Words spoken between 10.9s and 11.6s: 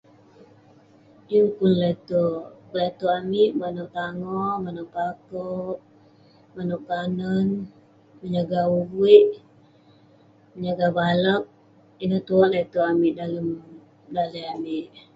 balak,